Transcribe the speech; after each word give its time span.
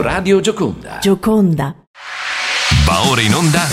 Radio 0.00 0.40
Gioconda. 0.40 0.98
Gioconda. 0.98 1.76
Va 2.86 3.06
ora 3.06 3.20
in 3.20 3.34
onda. 3.34 3.68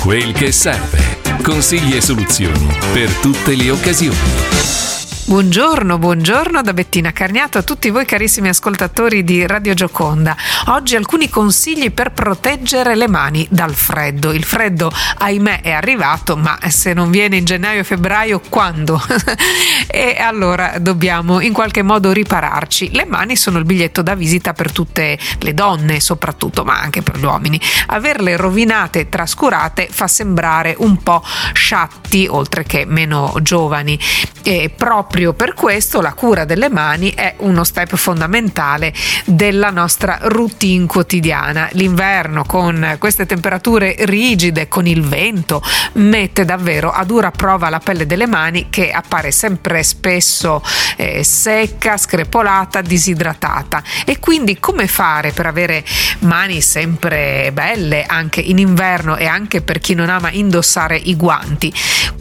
Quel 0.00 0.32
che 0.32 0.52
serve. 0.52 1.20
Consigli 1.42 1.96
e 1.96 2.00
soluzioni 2.00 2.68
per 2.92 3.10
tutte 3.14 3.56
le 3.56 3.70
occasioni. 3.70 4.93
Buongiorno, 5.26 5.96
buongiorno 5.96 6.60
da 6.60 6.74
Bettina 6.74 7.10
Carniato 7.10 7.56
a 7.56 7.62
tutti 7.62 7.88
voi 7.88 8.04
carissimi 8.04 8.50
ascoltatori 8.50 9.24
di 9.24 9.46
Radio 9.46 9.72
Gioconda. 9.72 10.36
Oggi 10.66 10.96
alcuni 10.96 11.30
consigli 11.30 11.90
per 11.92 12.12
proteggere 12.12 12.94
le 12.94 13.08
mani 13.08 13.46
dal 13.48 13.74
freddo. 13.74 14.32
Il 14.32 14.44
freddo, 14.44 14.92
ahimè, 15.16 15.62
è 15.62 15.70
arrivato, 15.70 16.36
ma 16.36 16.58
se 16.68 16.92
non 16.92 17.10
viene 17.10 17.38
in 17.38 17.46
gennaio 17.46 17.80
e 17.80 17.84
febbraio, 17.84 18.38
quando? 18.50 19.02
e 19.88 20.18
allora 20.20 20.78
dobbiamo 20.78 21.40
in 21.40 21.54
qualche 21.54 21.80
modo 21.80 22.12
ripararci. 22.12 22.90
Le 22.92 23.06
mani 23.06 23.34
sono 23.34 23.56
il 23.56 23.64
biglietto 23.64 24.02
da 24.02 24.14
visita 24.14 24.52
per 24.52 24.72
tutte 24.72 25.18
le 25.38 25.54
donne, 25.54 26.00
soprattutto, 26.00 26.64
ma 26.64 26.78
anche 26.78 27.00
per 27.00 27.16
gli 27.16 27.24
uomini. 27.24 27.58
Averle 27.86 28.36
rovinate 28.36 29.00
e 29.00 29.08
trascurate 29.08 29.88
fa 29.90 30.06
sembrare 30.06 30.74
un 30.80 31.02
po' 31.02 31.24
sciatti, 31.54 32.26
oltre 32.28 32.64
che 32.64 32.84
meno 32.84 33.34
giovani. 33.40 33.98
E 34.46 34.70
proprio 34.76 35.13
proprio 35.14 35.32
per 35.32 35.54
questo 35.54 36.00
la 36.00 36.12
cura 36.12 36.44
delle 36.44 36.68
mani 36.68 37.12
è 37.14 37.36
uno 37.38 37.62
step 37.62 37.94
fondamentale 37.94 38.92
della 39.26 39.70
nostra 39.70 40.18
routine 40.22 40.86
quotidiana. 40.86 41.68
L'inverno 41.74 42.42
con 42.44 42.96
queste 42.98 43.24
temperature 43.24 43.94
rigide, 44.00 44.66
con 44.66 44.88
il 44.88 45.02
vento, 45.02 45.62
mette 45.92 46.44
davvero 46.44 46.90
a 46.90 47.04
dura 47.04 47.30
prova 47.30 47.68
la 47.68 47.78
pelle 47.78 48.06
delle 48.06 48.26
mani 48.26 48.66
che 48.70 48.90
appare 48.90 49.30
sempre 49.30 49.84
spesso 49.84 50.60
eh, 50.96 51.22
secca, 51.22 51.96
screpolata, 51.96 52.80
disidratata. 52.80 53.84
E 54.04 54.18
quindi 54.18 54.58
come 54.58 54.88
fare 54.88 55.30
per 55.30 55.46
avere 55.46 55.84
mani 56.20 56.60
sempre 56.60 57.52
belle 57.52 58.04
anche 58.04 58.40
in 58.40 58.58
inverno 58.58 59.16
e 59.16 59.26
anche 59.26 59.62
per 59.62 59.78
chi 59.78 59.94
non 59.94 60.08
ama 60.08 60.32
indossare 60.32 60.96
i 60.96 61.14
guanti? 61.14 61.72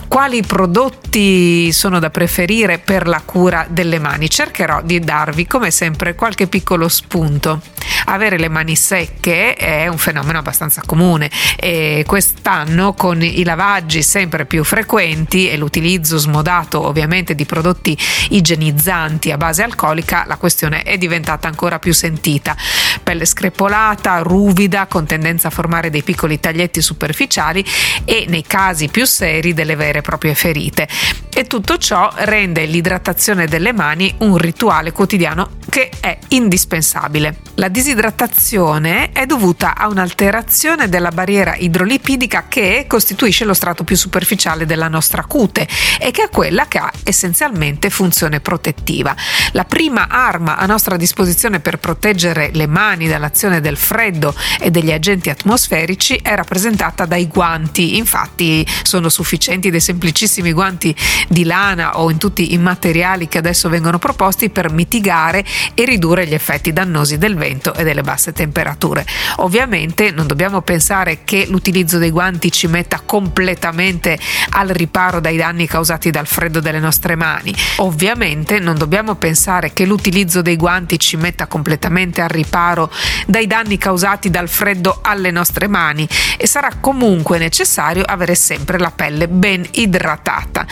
Quali 0.08 0.44
prodotti 0.44 1.72
sono 1.72 1.98
da 1.98 2.12
preferire 2.12 2.83
per 2.84 3.08
la 3.08 3.22
cura 3.24 3.66
delle 3.70 4.00
mani? 4.00 4.30
Cercherò 4.30 4.82
di 4.82 5.00
darvi 5.00 5.48
come 5.48 5.72
sempre 5.72 6.16
qualche 6.16 6.48
piccolo 6.48 6.88
spunto. 6.88 7.62
Avere 8.06 8.38
le 8.38 8.50
mani 8.50 8.76
secche 8.76 9.54
è 9.54 9.88
un 9.88 9.98
fenomeno 9.98 10.40
abbastanza 10.40 10.82
comune 10.86 11.30
e 11.56 12.04
quest'anno 12.06 12.94
con 12.94 13.22
i 13.22 13.44
lavaggi 13.44 14.04
sempre 14.04 14.46
più 14.46 14.64
frequenti 14.64 15.50
e 15.50 15.58
l'utilizzo 15.58 16.18
smodato 16.18 16.86
ovviamente 16.86 17.34
di 17.34 17.46
prodotti 17.46 17.98
igienizzanti 18.30 19.32
a 19.32 19.38
base 19.38 19.64
alcolica 19.64 20.26
la 20.28 20.38
questione 20.38 20.84
è 20.84 20.98
diventata 20.98 21.48
ancora 21.48 21.80
più 21.80 21.94
sentita. 21.94 22.56
Pelle 23.02 23.26
screpolata, 23.26 24.20
ruvida, 24.20 24.88
con 24.88 25.06
tendenza 25.06 25.48
a 25.48 25.52
formare 25.52 25.90
dei 25.90 26.04
piccoli 26.04 26.40
taglietti 26.40 26.82
superficiali 26.82 27.64
e 28.06 28.26
nei 28.28 28.44
casi 28.44 28.90
più 28.90 29.06
seri 29.06 29.54
delle 29.54 29.76
vere 29.76 30.02
proprie 30.02 30.36
ferite. 30.36 30.88
E 31.34 31.48
tutto 31.48 31.78
ciò 31.78 32.12
rende 32.16 32.66
l'idratazione 32.74 33.46
delle 33.46 33.72
mani 33.72 34.16
un 34.20 34.36
rituale 34.36 34.92
quotidiano 34.92 35.62
che 35.70 35.92
è 36.00 36.18
indispensabile. 36.30 37.38
La 37.56 37.68
disidratazione 37.68 39.12
è 39.12 39.26
dovuta 39.26 39.76
a 39.76 39.88
un'alterazione 39.88 40.90
della 40.90 41.10
barriera 41.10 41.56
idrolipidica 41.56 42.46
che 42.48 42.86
costituisce 42.88 43.46
lo 43.46 43.54
strato 43.54 43.84
più 43.84 43.96
superficiale 43.96 44.66
della 44.66 44.88
nostra 44.88 45.24
cute 45.26 45.68
e 46.00 46.12
che 46.12 46.24
è 46.24 46.30
quella 46.30 46.68
che 46.68 46.80
ha 46.80 46.92
essenzialmente 47.04 47.90
funzione 47.90 48.40
protettiva. 48.40 49.16
La 49.52 49.66
prima 49.66 50.08
arma 50.10 50.58
a 50.58 50.66
nostra 50.66 50.98
disposizione 50.98 51.60
per 51.60 51.78
proteggere 51.78 52.50
le 52.54 52.68
mani 52.68 53.08
dall'azione 53.08 53.62
del 53.62 53.78
freddo 53.78 54.36
e 54.60 54.72
degli 54.72 54.92
agenti 54.92 55.30
atmosferici 55.30 56.16
è 56.16 56.36
rappresentata 56.36 57.06
dai 57.06 57.28
guanti, 57.28 57.98
infatti 57.98 58.66
sono 58.82 59.10
sufficienti 59.10 59.70
dei 59.70 59.80
semplicissimi 59.80 60.52
guanti 60.52 60.96
di 61.28 61.44
lana 61.44 62.00
o 62.00 62.10
in 62.10 62.18
tutti 62.18 62.54
i 62.54 62.58
materiali 62.64 63.28
che 63.28 63.38
adesso 63.38 63.70
vengono 63.70 64.00
proposti 64.00 64.50
per 64.50 64.72
mitigare 64.72 65.46
e 65.76 65.86
ridurre 65.86 66.26
gli 66.26 66.34
effetti 66.34 66.74
dannosi 66.74 67.18
del 67.18 67.36
vento 67.36 67.74
e 67.76 67.84
delle 67.84 68.02
basse 68.02 68.34
temperature. 68.34 69.06
Ovviamente 69.38 70.10
non 70.12 70.26
dobbiamo 70.26 70.62
pensare 70.62 71.20
che 71.24 71.46
l'utilizzo 71.48 71.98
dei 71.98 72.10
guanti 72.10 72.52
ci 72.52 72.68
metta 72.68 73.02
completamente 73.06 74.18
al 74.52 74.70
riparo 74.70 75.20
dai 75.20 75.38
danni 75.38 75.68
causati 75.68 76.10
dal 76.10 76.28
freddo 76.28 76.60
delle 76.60 76.80
nostre 76.80 77.16
mani. 77.16 77.54
Ovviamente 77.78 78.60
non 78.60 78.78
dobbiamo 78.78 79.16
pensare 79.16 79.74
che 79.74 79.86
l'utilizzo 79.86 80.42
dei 80.42 80.56
guanti 80.56 80.98
ci 80.98 81.18
metta 81.18 81.48
completamente 81.48 82.22
al 82.22 82.30
riparo 82.30 82.90
dai 83.28 83.48
danni 83.48 83.78
causati 83.78 84.30
dal 84.30 84.48
freddo 84.48 85.00
alle 85.02 85.32
nostre 85.32 85.68
mani 85.68 86.08
e 86.38 86.48
sarà 86.48 86.70
comunque 86.80 87.38
necessario 87.38 88.04
avere 88.04 88.36
sempre 88.36 88.78
la 88.80 88.92
pelle 88.92 89.28
ben 89.28 89.66
idratata. 89.72 90.66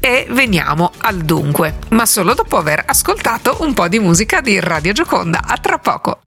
E 0.00 0.26
veniamo 0.30 0.92
al 0.98 1.18
dunque, 1.38 1.76
ma 1.90 2.04
solo 2.04 2.34
dopo 2.34 2.56
aver 2.56 2.82
ascoltato 2.84 3.58
un 3.60 3.72
po' 3.72 3.86
di 3.86 4.00
musica 4.00 4.40
di 4.40 4.58
Radio 4.58 4.92
Gioconda. 4.92 5.42
A 5.44 5.56
tra 5.58 5.78
poco. 5.78 6.20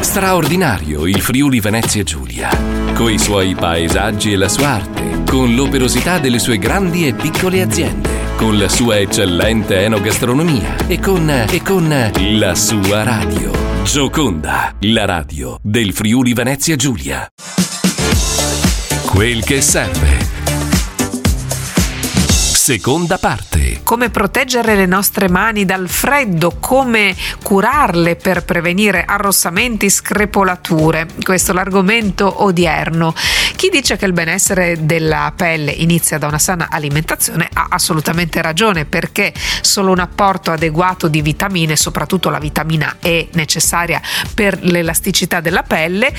Straordinario 0.00 1.06
il 1.06 1.22
Friuli 1.22 1.58
Venezia 1.58 2.02
Giulia, 2.02 2.50
coi 2.94 3.18
suoi 3.18 3.54
paesaggi 3.54 4.32
e 4.32 4.36
la 4.36 4.48
sua 4.48 4.68
arte, 4.68 5.22
con 5.26 5.54
l'operosità 5.54 6.18
delle 6.18 6.38
sue 6.38 6.58
grandi 6.58 7.06
e 7.06 7.14
piccole 7.14 7.62
aziende, 7.62 8.10
con 8.36 8.58
la 8.58 8.68
sua 8.68 8.98
eccellente 8.98 9.80
enogastronomia 9.84 10.76
e 10.86 11.00
con, 11.00 11.28
e 11.28 11.62
con 11.62 12.10
la 12.16 12.54
sua 12.54 13.02
radio. 13.02 13.50
Gioconda, 13.84 14.74
la 14.80 15.06
radio 15.06 15.58
del 15.62 15.94
Friuli 15.94 16.34
Venezia 16.34 16.76
Giulia. 16.76 17.26
Quel 19.06 19.42
che 19.42 19.62
serve. 19.62 20.55
Seconda 22.66 23.16
parte. 23.16 23.78
Come 23.84 24.10
proteggere 24.10 24.74
le 24.74 24.86
nostre 24.86 25.28
mani 25.28 25.64
dal 25.64 25.88
freddo, 25.88 26.56
come 26.58 27.14
curarle 27.40 28.16
per 28.16 28.44
prevenire 28.44 29.04
arrossamenti, 29.04 29.88
screpolature. 29.88 31.06
Questo 31.22 31.52
è 31.52 31.54
l'argomento 31.54 32.42
odierno. 32.42 33.14
Chi 33.54 33.68
dice 33.68 33.96
che 33.96 34.04
il 34.04 34.12
benessere 34.12 34.84
della 34.84 35.32
pelle 35.36 35.70
inizia 35.70 36.18
da 36.18 36.26
una 36.26 36.40
sana 36.40 36.66
alimentazione 36.68 37.48
ha 37.52 37.68
assolutamente 37.70 38.42
ragione 38.42 38.84
perché 38.84 39.32
solo 39.60 39.92
un 39.92 40.00
apporto 40.00 40.50
adeguato 40.50 41.06
di 41.06 41.22
vitamine, 41.22 41.76
soprattutto 41.76 42.30
la 42.30 42.40
vitamina 42.40 42.96
E 43.00 43.28
necessaria 43.34 44.02
per 44.34 44.58
l'elasticità 44.60 45.38
della 45.38 45.62
pelle, 45.62 46.12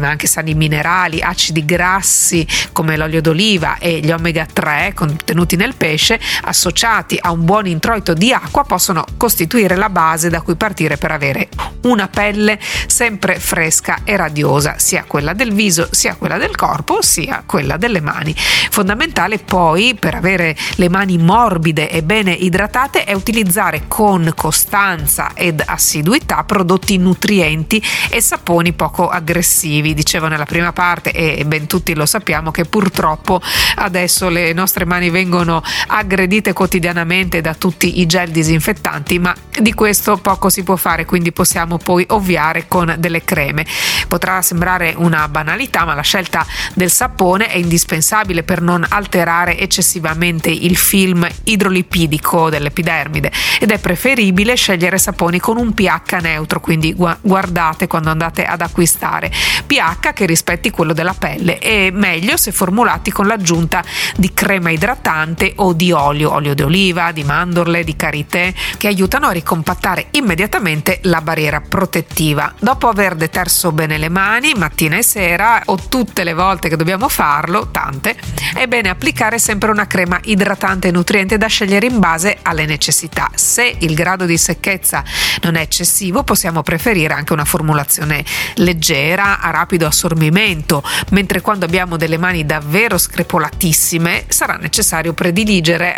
ma 0.00 0.08
anche 0.08 0.26
sani 0.26 0.52
minerali, 0.54 1.22
acidi 1.22 1.64
grassi 1.64 2.44
come 2.72 2.96
l'olio 2.96 3.20
d'oliva 3.20 3.78
e 3.78 4.00
gli 4.00 4.10
omega 4.10 4.44
3 4.52 4.90
contenuti 4.92 5.54
nel 5.54 5.74
pesce 5.76 6.18
associati 6.42 7.18
a 7.20 7.30
un 7.30 7.44
buon 7.44 7.66
introito 7.66 8.14
di 8.14 8.32
acqua 8.32 8.64
possono 8.64 9.04
costituire 9.16 9.76
la 9.76 9.88
base 9.88 10.28
da 10.28 10.40
cui 10.40 10.56
partire 10.56 10.96
per 10.96 11.10
avere 11.12 11.48
una 11.82 12.08
pelle 12.08 12.58
sempre 12.86 13.38
fresca 13.38 14.00
e 14.04 14.16
radiosa, 14.16 14.78
sia 14.78 15.04
quella 15.06 15.32
del 15.32 15.52
viso, 15.52 15.88
sia 15.90 16.16
quella 16.16 16.38
del 16.38 16.56
corpo, 16.56 17.02
sia 17.02 17.44
quella 17.46 17.76
delle 17.76 18.00
mani. 18.00 18.34
Fondamentale 18.36 19.38
poi 19.38 19.94
per 19.94 20.14
avere 20.14 20.56
le 20.76 20.88
mani 20.88 21.18
morbide 21.18 21.90
e 21.90 22.02
bene 22.02 22.32
idratate 22.32 23.04
è 23.04 23.12
utilizzare 23.12 23.84
con 23.88 24.32
costanza 24.34 25.30
ed 25.34 25.62
assiduità 25.64 26.44
prodotti 26.44 26.98
nutrienti 26.98 27.82
e 28.10 28.20
saponi 28.20 28.72
poco 28.72 29.08
aggressivi. 29.08 29.94
Dicevo 29.94 30.28
nella 30.28 30.44
prima 30.44 30.72
parte 30.72 31.12
e 31.12 31.44
ben 31.46 31.66
tutti 31.66 31.94
lo 31.94 32.06
sappiamo 32.06 32.50
che 32.50 32.64
purtroppo 32.64 33.40
adesso 33.76 34.28
le 34.28 34.52
nostre 34.52 34.84
mani 34.84 35.10
vengono 35.10 35.62
aggredite 35.88 36.52
quotidianamente 36.52 37.40
da 37.40 37.54
tutti 37.54 38.00
i 38.00 38.06
gel 38.06 38.30
disinfettanti, 38.30 39.18
ma 39.18 39.34
di 39.60 39.72
questo 39.74 40.16
poco 40.16 40.48
si 40.48 40.62
può 40.62 40.76
fare, 40.76 41.04
quindi 41.04 41.32
possiamo 41.32 41.78
poi 41.78 42.04
ovviare 42.08 42.66
con 42.68 42.94
delle 42.98 43.24
creme. 43.24 43.66
Potrà 44.08 44.42
sembrare 44.42 44.94
una 44.96 45.28
banalità, 45.28 45.84
ma 45.84 45.94
la 45.94 46.02
scelta 46.02 46.46
del 46.74 46.90
sapone 46.90 47.48
è 47.48 47.56
indispensabile 47.56 48.42
per 48.42 48.60
non 48.60 48.84
alterare 48.88 49.58
eccessivamente 49.58 50.50
il 50.50 50.76
film 50.76 51.26
idrolipidico 51.44 52.50
dell'epidermide 52.50 53.32
ed 53.60 53.70
è 53.70 53.78
preferibile 53.78 54.54
scegliere 54.54 54.98
saponi 54.98 55.38
con 55.38 55.56
un 55.56 55.72
pH 55.74 56.18
neutro, 56.20 56.60
quindi 56.60 56.94
guardate 56.94 57.86
quando 57.86 58.10
andate 58.10 58.44
ad 58.44 58.60
acquistare 58.60 59.30
pH 59.66 60.12
che 60.12 60.26
rispetti 60.26 60.70
quello 60.70 60.92
della 60.92 61.14
pelle 61.14 61.58
e 61.58 61.90
meglio 61.92 62.36
se 62.36 62.52
formulati 62.52 63.10
con 63.10 63.26
l'aggiunta 63.26 63.82
di 64.16 64.32
crema 64.32 64.70
idratante 64.70 65.52
o 65.56 65.72
di 65.72 65.92
olio, 65.92 66.32
olio 66.32 66.54
di 66.54 66.62
oliva, 66.62 67.12
di 67.12 67.24
mandorle, 67.24 67.84
di 67.84 67.96
karité, 67.96 68.54
che 68.76 68.86
aiutano 68.86 69.26
a 69.26 69.32
ricompattare 69.32 70.08
immediatamente 70.12 70.98
la 71.02 71.20
barriera 71.20 71.60
protettiva. 71.60 72.52
Dopo 72.58 72.88
aver 72.88 73.14
deterso 73.14 73.72
bene 73.72 73.98
le 73.98 74.08
mani, 74.08 74.54
mattina 74.54 74.96
e 74.96 75.02
sera, 75.02 75.62
o 75.66 75.78
tutte 75.88 76.24
le 76.24 76.34
volte 76.34 76.68
che 76.68 76.76
dobbiamo 76.76 77.08
farlo, 77.08 77.68
tante, 77.70 78.16
è 78.54 78.66
bene 78.66 78.88
applicare 78.88 79.38
sempre 79.38 79.70
una 79.70 79.86
crema 79.86 80.18
idratante 80.24 80.88
e 80.88 80.90
nutriente 80.90 81.38
da 81.38 81.46
scegliere 81.46 81.86
in 81.86 81.98
base 81.98 82.38
alle 82.42 82.66
necessità. 82.66 83.30
Se 83.34 83.76
il 83.80 83.94
grado 83.94 84.24
di 84.24 84.38
secchezza 84.38 85.02
non 85.42 85.56
è 85.56 85.60
eccessivo, 85.60 86.22
possiamo 86.22 86.62
preferire 86.62 87.14
anche 87.14 87.32
una 87.32 87.44
formulazione 87.44 88.24
leggera, 88.56 89.40
a 89.40 89.50
rapido 89.50 89.86
assorbimento, 89.86 90.82
mentre 91.10 91.40
quando 91.40 91.64
abbiamo 91.64 91.96
delle 91.96 92.18
mani 92.18 92.44
davvero 92.44 92.98
screpolatissime 92.98 94.24
sarà 94.28 94.54
necessario 94.54 95.12
prediligere, 95.12 95.44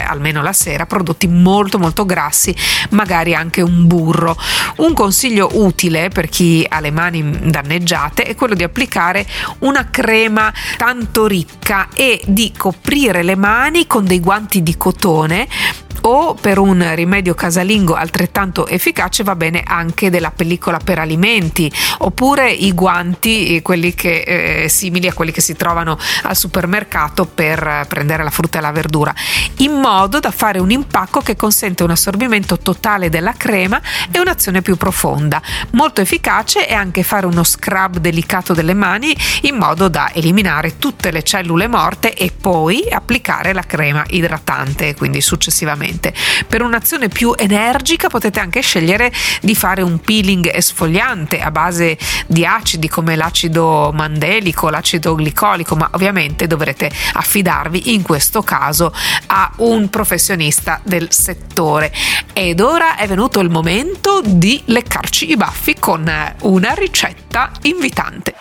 almeno 0.07 0.43
la 0.43 0.53
sera, 0.53 0.87
prodotti 0.87 1.27
molto 1.27 1.79
molto 1.79 2.05
grassi, 2.05 2.55
magari 2.91 3.35
anche 3.35 3.61
un 3.63 3.87
burro. 3.87 4.37
Un 4.77 4.93
consiglio 4.95 5.51
utile 5.55 6.09
per 6.09 6.29
chi 6.29 6.67
ha 6.69 6.81
le 6.81 6.91
mani 6.91 7.51
danneggiate 7.51 8.25
è 8.25 8.35
quello 8.35 8.55
di 8.55 8.63
applicare 8.63 9.27
una 9.61 9.89
crema 9.91 10.53
tanto 10.77 11.27
ricca 11.27 11.89
e 11.95 12.21
di 12.27 12.53
coprire 12.57 13.23
le 13.23 13.37
mani 13.37 13.87
con 13.87 14.05
dei 14.05 14.21
guanti 14.21 14.63
di 14.63 14.77
cotone 14.77 15.49
o 16.03 16.35
per 16.35 16.59
un 16.59 16.95
rimedio 16.95 17.35
casalingo 17.35 17.95
altrettanto 17.95 18.67
efficace 18.67 19.23
va 19.23 19.35
bene 19.35 19.63
anche 19.65 20.11
della 20.11 20.31
pellicola 20.31 20.79
per 20.79 20.99
alimenti 20.99 21.71
oppure 21.99 22.51
i 22.51 22.73
guanti 22.73 23.61
quelli 23.63 23.95
che 23.95 24.65
eh, 24.65 24.69
simili 24.69 25.09
a 25.09 25.13
quelli 25.13 25.33
che 25.33 25.41
si 25.41 25.55
trovano 25.55 25.99
al 26.23 26.37
supermercato 26.37 27.25
per 27.27 27.87
prendere 27.89 28.23
la 28.23 28.31
frutta 28.31 28.59
e 28.59 28.61
la 28.61 28.73
verdura 28.73 29.15
in 29.59 29.73
modo 29.73 30.21
da 30.21 30.31
fare 30.31 30.59
un 30.59 30.71
impacco 30.71 31.21
che 31.21 31.37
consente 31.37 31.83
un 31.83 31.91
assorbimento 31.91 32.59
totale 32.59 33.09
della 33.09 33.33
crema 33.33 33.81
e 34.11 34.21
un'azione 34.21 34.63
più 34.63 34.77
profonda. 34.77 35.41
Molto 35.73 36.01
efficace 36.01 36.67
è 36.67 36.75
anche 36.75 37.03
fare 37.03 37.27
uno 37.27 37.45
scrub 37.45 37.99
delicato 37.99 38.53
delle 38.53 38.75
mani 38.75 39.17
in 39.43 39.57
modo 39.57 39.89
da 39.89 40.11
eliminare 40.13 40.79
tutte 40.79 41.11
le 41.11 41.23
cellule 41.23 41.67
morte 41.67 42.15
e 42.15 42.31
poi 42.31 42.89
applicare 42.91 43.53
la 43.53 43.63
crema 43.63 44.05
idratante 44.09 44.95
quindi 44.95 45.21
successivamente 45.21 45.98
sicuramente. 45.99 46.15
Per 46.47 46.63
un'azione 46.63 47.09
più 47.09 47.35
energica 47.37 48.09
potete 48.09 48.41
anche 48.41 48.61
scegliere 48.61 49.13
di 49.43 49.55
fare 49.55 49.83
un 49.83 50.01
peeling 50.01 50.49
esfoliante 50.53 51.41
a 51.41 51.51
base 51.51 51.99
di 52.27 52.47
acidi 52.47 52.89
come 52.89 53.17
l'acido 53.17 53.91
mandelico, 53.93 54.71
l'acido 54.71 55.15
glicolico, 55.15 55.75
ma 55.77 55.91
ovviamente 55.93 56.47
dovrete 56.47 56.91
affidarvi 57.15 57.95
in 57.95 58.03
questo 58.03 58.43
caso 58.43 58.93
a 59.27 59.51
un 59.57 59.91
professionista 59.91 60.81
del 60.85 61.09
settore. 61.11 61.93
Ed 62.33 62.61
ora 62.61 62.97
è 62.97 63.07
venuto 63.07 63.41
il 63.41 63.51
momento 63.51 64.23
di 64.25 64.63
leccarci 64.67 65.31
i 65.31 65.37
baffi 65.37 65.75
con 65.79 66.11
una 66.43 66.73
ricetta 66.75 67.51
invitante. 67.63 68.35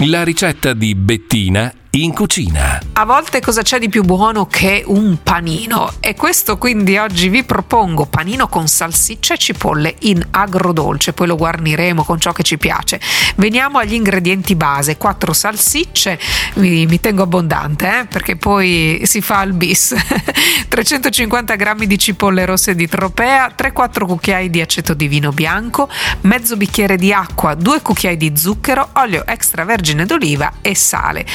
La 0.00 0.22
ricetta 0.22 0.74
di 0.74 0.94
Bettina 0.94 1.72
in 2.02 2.12
cucina. 2.12 2.80
A 2.92 3.04
volte 3.04 3.40
cosa 3.40 3.62
c'è 3.62 3.78
di 3.78 3.88
più 3.88 4.02
buono 4.02 4.46
che 4.46 4.82
un 4.86 5.18
panino? 5.22 5.92
E 6.00 6.14
questo 6.14 6.58
quindi 6.58 6.96
oggi 6.96 7.28
vi 7.28 7.44
propongo 7.44 8.06
panino 8.06 8.48
con 8.48 8.68
salsiccia 8.68 9.34
e 9.34 9.38
cipolle 9.38 9.94
in 10.00 10.26
agrodolce, 10.30 11.12
poi 11.12 11.26
lo 11.26 11.36
guarniremo 11.36 12.04
con 12.04 12.20
ciò 12.20 12.32
che 12.32 12.42
ci 12.42 12.58
piace. 12.58 13.00
Veniamo 13.36 13.78
agli 13.78 13.94
ingredienti 13.94 14.54
base, 14.54 14.96
4 14.96 15.32
salsicce, 15.32 16.18
mi, 16.54 16.86
mi 16.86 17.00
tengo 17.00 17.22
abbondante 17.22 18.00
eh, 18.00 18.06
perché 18.06 18.36
poi 18.36 19.00
si 19.04 19.20
fa 19.20 19.42
il 19.42 19.52
bis, 19.52 19.94
350 20.68 21.56
g 21.56 21.84
di 21.84 21.98
cipolle 21.98 22.44
rosse 22.44 22.74
di 22.74 22.88
tropea, 22.88 23.54
3-4 23.56 24.06
cucchiai 24.06 24.50
di 24.50 24.60
aceto 24.60 24.94
di 24.94 25.08
vino 25.08 25.30
bianco, 25.32 25.88
mezzo 26.22 26.56
bicchiere 26.56 26.96
di 26.96 27.12
acqua, 27.12 27.54
2 27.54 27.82
cucchiai 27.82 28.16
di 28.16 28.32
zucchero, 28.36 28.88
olio 28.94 29.26
extravergine 29.26 30.04
d'oliva 30.04 30.54
e 30.60 30.74
sale 30.74 31.26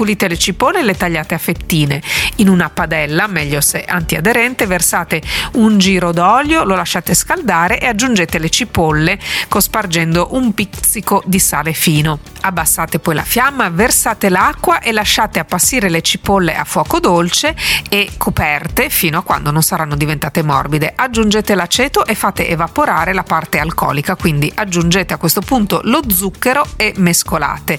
pulite 0.00 0.28
le 0.28 0.38
cipolle 0.38 0.78
e 0.78 0.82
le 0.82 0.96
tagliate 0.96 1.34
a 1.34 1.38
fettine. 1.38 2.00
In 2.36 2.48
una 2.48 2.70
padella, 2.70 3.26
meglio 3.26 3.60
se 3.60 3.84
antiaderente, 3.84 4.64
versate 4.64 5.20
un 5.56 5.76
giro 5.76 6.10
d'olio, 6.10 6.64
lo 6.64 6.74
lasciate 6.74 7.12
scaldare 7.12 7.78
e 7.78 7.86
aggiungete 7.86 8.38
le 8.38 8.48
cipolle 8.48 9.18
cospargendo 9.48 10.28
un 10.30 10.54
pizzico 10.54 11.22
di 11.26 11.38
sale 11.38 11.74
fino. 11.74 12.20
Abbassate 12.40 12.98
poi 12.98 13.14
la 13.14 13.24
fiamma, 13.24 13.68
versate 13.68 14.30
l'acqua 14.30 14.80
e 14.80 14.90
lasciate 14.92 15.38
appassire 15.38 15.90
le 15.90 16.00
cipolle 16.00 16.56
a 16.56 16.64
fuoco 16.64 16.98
dolce 16.98 17.54
e 17.90 18.12
coperte 18.16 18.88
fino 18.88 19.18
a 19.18 19.22
quando 19.22 19.50
non 19.50 19.62
saranno 19.62 19.96
diventate 19.96 20.42
morbide. 20.42 20.94
Aggiungete 20.96 21.54
l'aceto 21.54 22.06
e 22.06 22.14
fate 22.14 22.48
evaporare 22.48 23.12
la 23.12 23.22
parte 23.22 23.58
alcolica, 23.58 24.16
quindi 24.16 24.50
aggiungete 24.54 25.12
a 25.12 25.18
questo 25.18 25.42
punto 25.42 25.82
lo 25.84 26.00
zucchero 26.08 26.66
e 26.76 26.94
mescolate. 26.96 27.78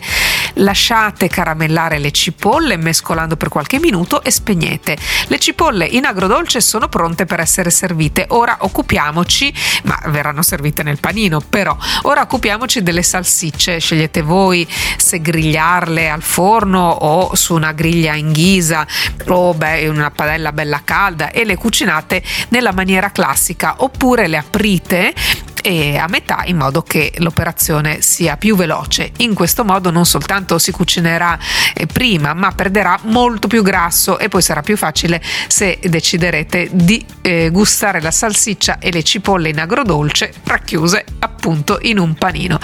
Lasciate 0.56 1.28
caramellare 1.28 1.98
le 1.98 2.11
cipolle 2.12 2.78
mescolando 2.78 3.38
per 3.38 3.50
qualche 3.50 3.80
minuto 3.80 4.24
e 4.24 4.32
spegnete. 4.32 4.98
Le 5.28 5.40
cipolle 5.40 5.86
in 5.86 6.06
agrodolce 6.06 6.62
sono 6.62 6.88
pronte 6.88 7.26
per 7.26 7.40
essere 7.40 7.70
servite. 7.70 8.26
Ora 8.30 8.58
occupiamoci, 8.60 9.54
ma 9.84 10.00
verranno 10.08 10.42
servite 10.42 10.84
nel 10.84 11.00
panino, 11.00 11.42
però 11.42 11.76
ora 12.04 12.22
occupiamoci 12.22 12.84
delle 12.84 13.04
salsicce. 13.04 13.80
Scegliete 13.80 14.22
voi 14.22 14.68
se 14.98 15.22
grigliarle 15.22 16.10
al 16.10 16.22
forno 16.22 16.90
o 16.90 17.36
su 17.36 17.54
una 17.54 17.72
griglia 17.72 18.16
in 18.16 18.32
ghisa 18.32 18.86
o 19.28 19.54
beh, 19.54 19.82
in 19.82 19.90
una 19.90 20.12
padella 20.12 20.52
bella 20.52 20.82
calda 20.84 21.32
e 21.32 21.46
le 21.46 21.58
cucinate 21.58 22.22
nella 22.50 22.72
maniera 22.72 23.12
classica 23.12 23.76
oppure 23.80 24.28
le 24.28 24.38
aprite 24.38 25.14
e 25.62 25.98
a 25.98 26.08
metà 26.08 26.44
in 26.46 26.58
modo 26.58 26.82
che 26.82 27.14
l'operazione 27.18 28.02
sia 28.02 28.38
più 28.38 28.56
veloce. 28.56 29.12
In 29.18 29.34
questo 29.34 29.64
modo 29.64 29.90
non 29.92 30.06
soltanto 30.06 30.58
si 30.58 30.72
cucinerà 30.72 31.38
eh, 31.74 31.86
prima, 31.86 32.34
ma 32.34 32.52
perderà 32.52 33.00
molto 33.04 33.48
più 33.48 33.64
grasso 33.64 34.20
e 34.20 34.28
poi 34.28 34.42
sarà 34.42 34.62
più 34.62 34.78
facile 34.78 35.22
se 35.48 35.80
deciderete 35.82 36.70
di 36.72 37.06
eh, 37.22 37.50
gustare 37.52 38.02
la 38.02 38.12
salsiccia 38.12 38.80
e 38.80 38.92
le 38.92 39.04
cipolle 39.04 39.50
in 39.50 39.60
agrodolce 39.60 40.34
racchiuse 40.44 41.06
appunto 41.20 41.80
in 41.82 42.00
un 42.00 42.16
panino. 42.16 42.60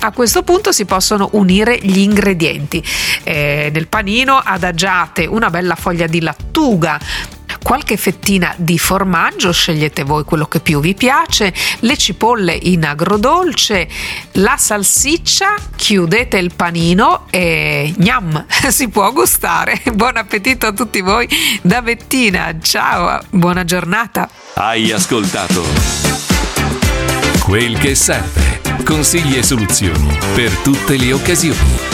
A 0.00 0.12
questo 0.12 0.42
punto 0.42 0.72
si 0.72 0.84
possono 0.84 1.30
unire 1.32 1.78
gli 1.80 1.98
ingredienti. 1.98 2.84
Eh, 3.24 3.70
nel 3.72 3.88
panino 3.88 4.36
adagiate 4.36 5.24
una 5.24 5.48
bella 5.50 5.74
foglia 5.74 6.06
di 6.06 6.20
lattuga, 6.20 7.00
qualche 7.66 7.96
fettina 7.96 8.54
di 8.56 8.78
formaggio, 8.78 9.50
scegliete 9.50 10.04
voi 10.04 10.22
quello 10.22 10.46
che 10.46 10.60
più 10.60 10.78
vi 10.78 10.94
piace, 10.94 11.52
le 11.80 11.96
cipolle 11.96 12.56
in 12.62 12.84
agrodolce, 12.84 13.88
la 14.34 14.54
salsiccia, 14.56 15.56
chiudete 15.74 16.38
il 16.38 16.52
panino 16.54 17.26
e 17.28 17.92
gnam, 17.96 18.46
si 18.70 18.88
può 18.88 19.10
gustare. 19.10 19.82
Buon 19.94 20.16
appetito 20.16 20.66
a 20.68 20.72
tutti 20.72 21.00
voi 21.00 21.28
da 21.60 21.82
Bettina, 21.82 22.54
ciao, 22.62 23.20
buona 23.30 23.64
giornata. 23.64 24.30
Hai 24.54 24.92
ascoltato 24.92 25.64
quel 27.40 27.76
che 27.78 27.96
serve, 27.96 28.60
consigli 28.84 29.38
e 29.38 29.42
soluzioni 29.42 30.16
per 30.36 30.52
tutte 30.58 30.96
le 30.96 31.12
occasioni. 31.12 31.85